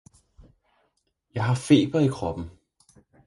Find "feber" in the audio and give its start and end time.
1.55-1.99